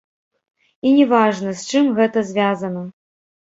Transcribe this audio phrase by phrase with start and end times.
[0.87, 2.83] І не важна, з чым гэта звязана.